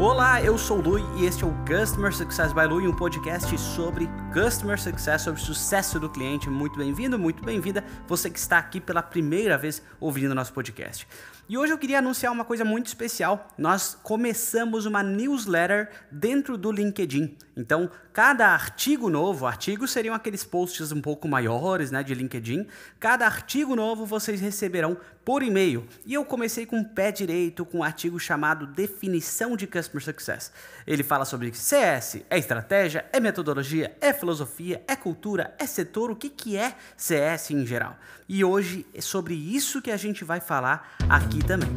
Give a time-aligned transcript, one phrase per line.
[0.00, 3.58] Olá, eu sou o Lui e este é o Customer Success by Lui, um podcast
[3.58, 6.48] sobre Customer Success, sobre sucesso do cliente.
[6.48, 11.04] Muito bem-vindo, muito bem-vinda, você que está aqui pela primeira vez ouvindo nosso podcast.
[11.50, 13.48] E hoje eu queria anunciar uma coisa muito especial.
[13.58, 17.36] Nós começamos uma newsletter dentro do LinkedIn.
[17.56, 22.68] Então, cada artigo novo, artigos seriam aqueles posts um pouco maiores, né, de LinkedIn.
[23.00, 25.84] Cada artigo novo vocês receberão por e-mail.
[26.06, 30.52] E eu comecei com o pé direito com um artigo chamado Definição de Customer Success.
[30.86, 36.16] Ele fala sobre CS, é estratégia, é metodologia, é filosofia, é cultura, é setor, o
[36.16, 37.96] que, que é CS em geral.
[38.28, 41.70] E hoje é sobre isso que a gente vai falar aqui também.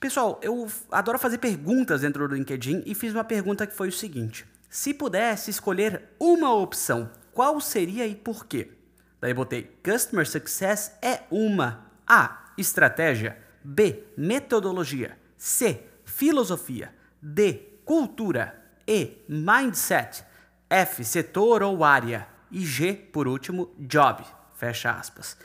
[0.00, 3.92] Pessoal, eu adoro fazer perguntas dentro do LinkedIn e fiz uma pergunta que foi o
[3.92, 8.70] seguinte: se pudesse escolher uma opção, qual seria e por quê?
[9.20, 12.52] Daí botei Customer Success é uma A.
[12.56, 14.04] Estratégia B.
[14.16, 15.82] Metodologia C.
[16.04, 16.93] Filosofia
[17.24, 17.78] D.
[17.86, 18.54] Cultura
[18.86, 19.24] E.
[19.26, 20.22] Mindset
[20.68, 21.02] F.
[21.02, 24.22] Setor ou área e G, por último, Job.
[24.54, 25.36] Fecha aspas.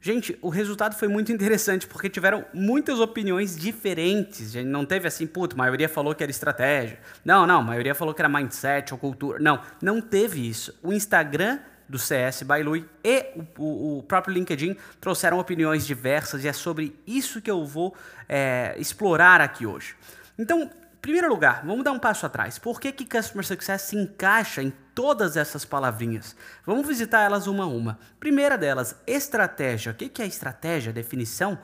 [0.00, 4.50] Gente, o resultado foi muito interessante porque tiveram muitas opiniões diferentes.
[4.50, 6.98] gente não teve assim, puto, a maioria falou que era estratégia.
[7.24, 9.38] Não, não, a maioria falou que era mindset ou cultura.
[9.38, 10.76] Não, não teve isso.
[10.82, 16.44] O Instagram do CS by Lui e o, o, o, próprio LinkedIn trouxeram opiniões diversas
[16.44, 17.94] e é sobre isso que eu vou
[18.28, 19.94] é, explorar aqui hoje.
[20.38, 20.70] Então,
[21.02, 22.58] primeiro lugar, vamos dar um passo atrás.
[22.60, 26.36] Por que, que Customer Success se encaixa em todas essas palavrinhas?
[26.64, 27.98] Vamos visitar elas uma a uma.
[28.20, 29.90] Primeira delas, estratégia.
[29.90, 30.92] O que, que é estratégia?
[30.92, 31.58] Definição?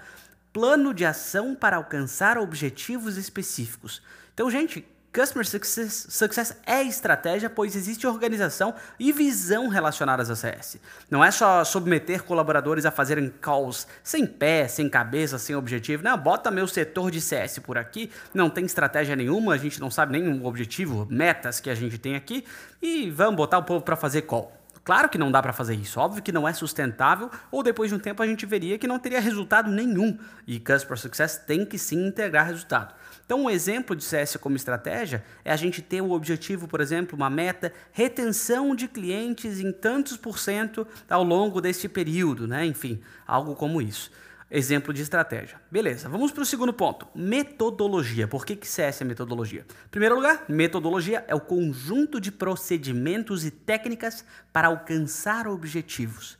[0.53, 4.03] Plano de ação para alcançar objetivos específicos.
[4.34, 10.78] Então, gente, Customer Success, Success é estratégia, pois existe organização e visão relacionadas a CS.
[11.11, 16.03] Não é só submeter colaboradores a fazerem calls sem pé, sem cabeça, sem objetivo.
[16.03, 19.91] Não, bota meu setor de CS por aqui, não tem estratégia nenhuma, a gente não
[19.91, 22.45] sabe o objetivo, metas que a gente tem aqui
[22.83, 24.58] e vamos botar o povo para fazer call.
[24.89, 27.95] Claro que não dá para fazer isso, óbvio que não é sustentável, ou depois de
[27.95, 30.17] um tempo a gente veria que não teria resultado nenhum.
[30.47, 32.95] E Customer Success tem que sim integrar resultado.
[33.23, 37.15] Então, um exemplo de CS como estratégia é a gente ter o objetivo, por exemplo,
[37.19, 42.65] uma meta, retenção de clientes em tantos por cento ao longo deste período, né?
[42.65, 44.11] Enfim, algo como isso.
[44.51, 45.61] Exemplo de estratégia.
[45.70, 47.07] Beleza, vamos para o segundo ponto.
[47.14, 48.27] Metodologia.
[48.27, 49.67] Por que, que CS é metodologia?
[49.86, 56.39] Em primeiro lugar, metodologia é o conjunto de procedimentos e técnicas para alcançar objetivos.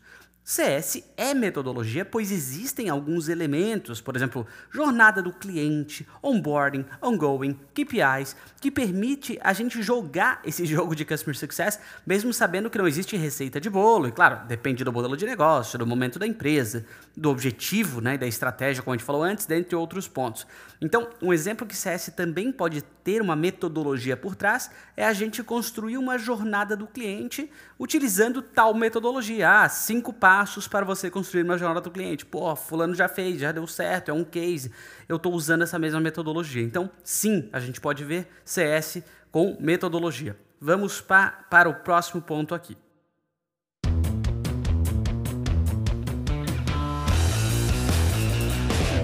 [0.49, 8.35] CS é metodologia, pois existem alguns elementos, por exemplo, jornada do cliente, onboarding, ongoing, KPIs,
[8.59, 13.15] que permite a gente jogar esse jogo de customer success, mesmo sabendo que não existe
[13.15, 14.09] receita de bolo.
[14.09, 16.87] E claro, depende do modelo de negócio, do momento da empresa,
[17.19, 20.47] do objetivo, né, da estratégia, como a gente falou antes, dentre outros pontos.
[20.81, 25.43] Então, um exemplo que CS também pode ter uma metodologia por trás é a gente
[25.43, 29.63] construir uma jornada do cliente utilizando tal metodologia.
[29.63, 32.25] Ah, cinco passos para você construir uma jornada do cliente.
[32.25, 34.71] Pô, fulano já fez, já deu certo, é um case.
[35.09, 36.63] Eu estou usando essa mesma metodologia.
[36.63, 39.03] Então, sim, a gente pode ver CS
[39.33, 40.39] com metodologia.
[40.61, 42.77] Vamos pa para o próximo ponto aqui.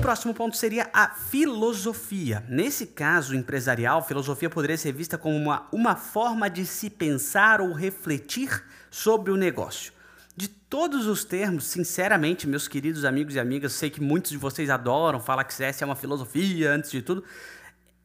[0.04, 2.44] Próximo ponto seria a filosofia.
[2.47, 7.72] Nesse caso empresarial, filosofia poderia ser vista como uma, uma forma de se pensar ou
[7.72, 9.94] refletir sobre o negócio.
[10.37, 14.69] De todos os termos, sinceramente, meus queridos amigos e amigas, sei que muitos de vocês
[14.69, 17.25] adoram falar que CS é uma filosofia antes de tudo.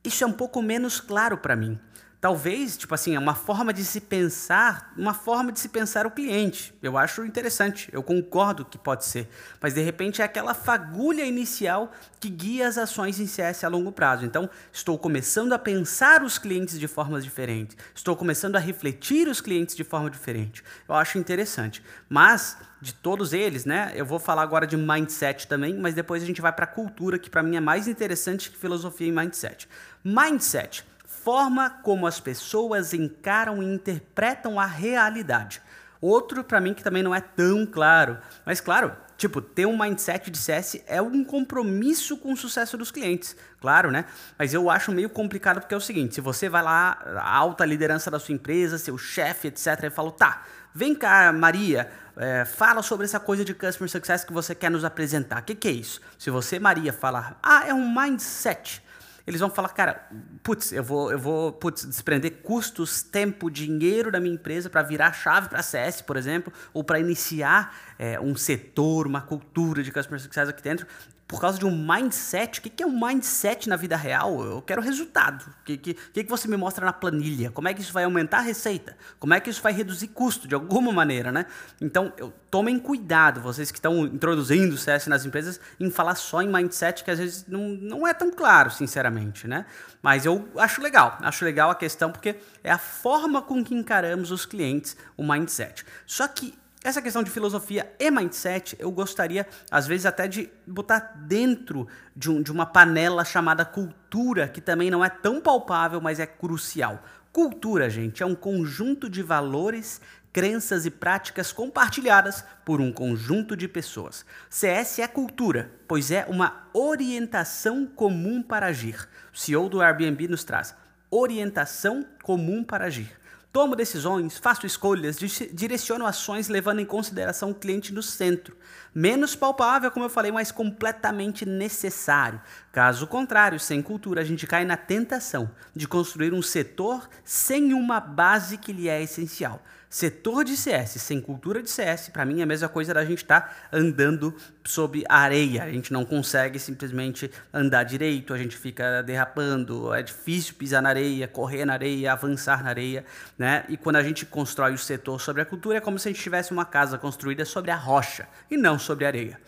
[0.02, 1.78] Isso é um pouco menos claro para mim.
[2.22, 6.12] Talvez, tipo assim, é uma forma de se pensar, uma forma de se pensar o
[6.12, 6.74] cliente.
[6.84, 9.30] Eu acho interessante, eu concordo que pode ser.
[9.62, 13.90] Mas de repente é aquela fagulha inicial que guia as ações em CS a longo
[13.90, 14.26] prazo.
[14.26, 17.78] Então, estou começando a pensar os clientes de formas diferentes.
[17.96, 20.62] Estou começando a refletir os clientes de forma diferente.
[20.90, 21.82] Eu acho interessante.
[22.10, 23.94] Mas de todos eles, né?
[23.96, 27.30] Eu vou falar agora de mindset também, mas depois a gente vai para cultura, que
[27.30, 29.70] para mim é mais interessante que filosofia e mindset.
[30.04, 30.84] Mindset
[31.24, 35.62] forma como as pessoas encaram e interpretam a realidade.
[36.02, 40.32] Outro para mim que também não é tão claro, mas claro, tipo, ter um mindset
[40.32, 44.06] de CS é um compromisso com o sucesso dos clientes, claro, né?
[44.38, 47.66] Mas eu acho meio complicado porque é o seguinte, se você vai lá, a alta
[47.66, 50.44] liderança da sua empresa, seu chefe, etc, e fala, tá,
[50.74, 54.86] vem cá, Maria, é, fala sobre essa coisa de Customer Success que você quer nos
[54.86, 55.42] apresentar.
[55.42, 56.00] O que, que é isso?
[56.18, 58.82] Se você, Maria, falar, ah, é um mindset,
[59.26, 60.08] eles vão falar, cara,
[60.44, 65.14] putz, eu vou, eu vou putz, desprender custos, tempo, dinheiro da minha empresa para virar
[65.14, 70.20] chave para CS, por exemplo, ou para iniciar é, um setor, uma cultura de customer
[70.20, 70.88] success aqui dentro.
[71.30, 72.58] Por causa de um mindset.
[72.58, 74.44] O que é um mindset na vida real?
[74.44, 75.46] Eu quero resultado.
[75.62, 77.52] O que, que, que você me mostra na planilha?
[77.52, 78.98] Como é que isso vai aumentar a receita?
[79.20, 81.46] Como é que isso vai reduzir custo de alguma maneira, né?
[81.80, 86.42] Então, eu, tomem cuidado, vocês que estão introduzindo o CS nas empresas, em falar só
[86.42, 89.68] em mindset, que às vezes não, não é tão claro, sinceramente, né?
[90.02, 94.32] Mas eu acho legal, acho legal a questão porque é a forma com que encaramos
[94.32, 95.86] os clientes, o mindset.
[96.08, 101.00] Só que essa questão de filosofia e mindset, eu gostaria, às vezes, até de botar
[101.28, 106.22] dentro de, um, de uma panela chamada cultura, que também não é tão palpável, mas
[106.22, 107.04] é crucial.
[107.34, 110.00] Cultura, gente, é um conjunto de valores,
[110.32, 114.26] crenças e práticas compartilhadas por um conjunto de pessoas.
[114.50, 119.08] CS é cultura, pois é uma orientação comum para agir.
[119.34, 120.74] O CEO do Airbnb nos traz
[121.12, 123.19] orientação comum para agir.
[123.52, 128.56] Tomo decisões, faço escolhas, direciono ações levando em consideração o cliente no centro.
[128.94, 132.40] Menos palpável, como eu falei, mas completamente necessário.
[132.72, 138.00] Caso contrário, sem cultura, a gente cai na tentação de construir um setor sem uma
[138.00, 139.64] base que lhe é essencial.
[139.90, 143.24] Setor de CS sem cultura de CS, para mim é a mesma coisa da gente
[143.24, 145.64] estar tá andando sobre areia.
[145.64, 150.90] A gente não consegue simplesmente andar direito, a gente fica derrapando, é difícil pisar na
[150.90, 153.04] areia, correr na areia, avançar na areia,
[153.36, 153.66] né?
[153.68, 156.22] E quando a gente constrói o setor sobre a cultura, é como se a gente
[156.22, 159.40] tivesse uma casa construída sobre a rocha e não sobre a areia.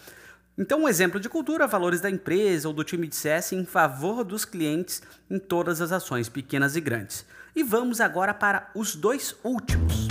[0.58, 4.24] Então, um exemplo de cultura, valores da empresa ou do time de CS em favor
[4.24, 7.26] dos clientes em todas as ações, pequenas e grandes.
[7.56, 10.11] E vamos agora para os dois últimos.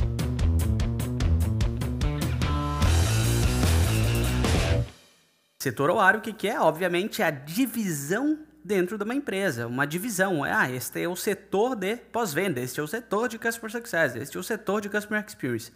[5.63, 6.59] Setor horário, o que, que é?
[6.59, 10.43] Obviamente, é a divisão dentro de uma empresa, uma divisão.
[10.43, 14.39] Ah, este é o setor de pós-venda, este é o setor de Customer Success, este
[14.39, 15.71] é o setor de Customer Experience.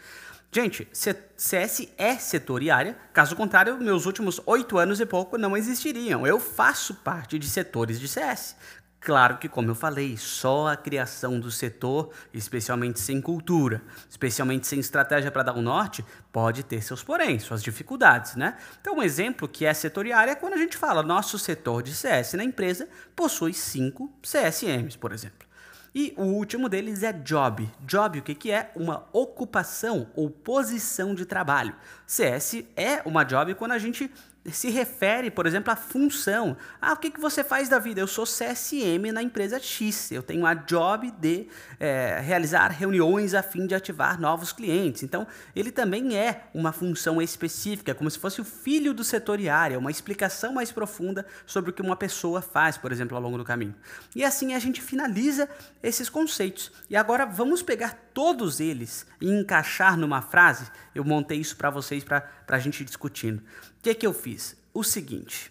[0.50, 0.88] Gente,
[1.36, 6.26] CS é setor e área, caso contrário, meus últimos oito anos e pouco não existiriam.
[6.26, 8.56] Eu faço parte de setores de CS.
[9.04, 14.80] Claro que, como eu falei, só a criação do setor, especialmente sem cultura, especialmente sem
[14.80, 16.02] estratégia para dar um norte,
[16.32, 18.56] pode ter seus porém, suas dificuldades, né?
[18.80, 22.32] Então, um exemplo que é setoriário é quando a gente fala nosso setor de CS
[22.32, 25.46] na empresa possui cinco CSMs, por exemplo.
[25.94, 27.70] E o último deles é job.
[27.80, 28.72] Job, o que, que é?
[28.74, 31.76] Uma ocupação ou posição de trabalho.
[32.06, 34.10] CS é uma job quando a gente
[34.50, 36.56] se refere, por exemplo, à função.
[36.80, 38.00] Ah, o que, que você faz da vida?
[38.00, 40.12] Eu sou CSM na empresa X.
[40.12, 41.48] Eu tenho a job de
[41.80, 45.02] é, realizar reuniões a fim de ativar novos clientes.
[45.02, 45.26] Então,
[45.56, 49.78] ele também é uma função específica, como se fosse o filho do setor e área,
[49.78, 53.44] uma explicação mais profunda sobre o que uma pessoa faz, por exemplo, ao longo do
[53.44, 53.74] caminho.
[54.14, 55.48] E assim a gente finaliza
[55.82, 56.70] esses conceitos.
[56.90, 60.70] E agora vamos pegar todos eles e encaixar numa frase.
[60.94, 63.42] Eu montei isso para vocês para a gente discutindo
[63.84, 64.56] que, que eu fiz?
[64.72, 65.50] O seguinte.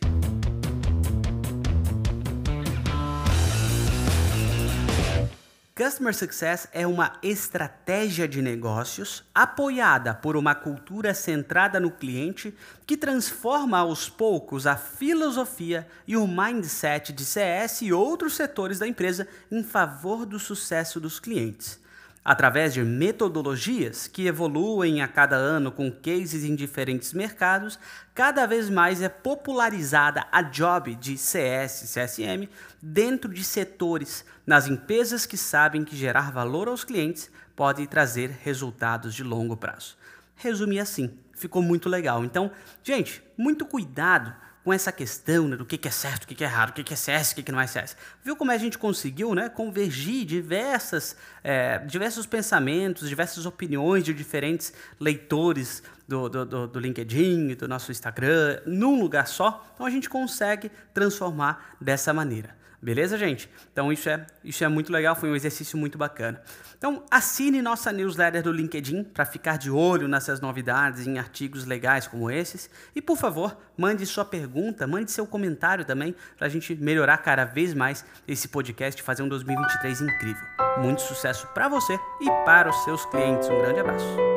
[5.75, 12.55] Customer Success é uma estratégia de negócios apoiada por uma cultura centrada no cliente
[12.87, 18.87] que transforma aos poucos a filosofia e o mindset de CS e outros setores da
[18.87, 21.82] empresa em favor do sucesso dos clientes.
[22.25, 27.77] Através de metodologias que evoluem a cada ano com cases em diferentes mercados,
[28.15, 32.47] cada vez mais é popularizada a job de CS, CSM
[32.81, 39.13] dentro de setores, nas empresas que sabem que gerar valor aos clientes pode trazer resultados
[39.13, 39.97] de longo prazo.
[40.35, 42.23] Resumi assim, ficou muito legal.
[42.23, 42.51] Então,
[42.83, 46.43] gente, muito cuidado com essa questão né, do que, que é certo, o que, que
[46.43, 47.97] é errado, o que, que é CS, o que, que não é CS.
[48.23, 54.73] Viu como a gente conseguiu né, convergir diversas, é, diversos pensamentos, diversas opiniões de diferentes
[54.99, 59.65] leitores do, do, do LinkedIn, do nosso Instagram, num lugar só?
[59.73, 62.62] Então a gente consegue transformar dessa maneira.
[62.83, 63.49] Beleza, gente?
[63.71, 66.41] Então isso é, isso é muito legal, foi um exercício muito bacana.
[66.77, 72.07] Então assine nossa newsletter do LinkedIn para ficar de olho nessas novidades em artigos legais
[72.07, 72.69] como esses.
[72.93, 77.45] E por favor, mande sua pergunta, mande seu comentário também para a gente melhorar cada
[77.45, 80.43] vez mais esse podcast e fazer um 2023 incrível.
[80.79, 83.47] Muito sucesso para você e para os seus clientes.
[83.47, 84.32] Um grande abraço.